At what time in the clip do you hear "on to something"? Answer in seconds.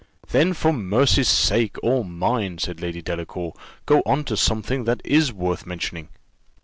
4.03-4.85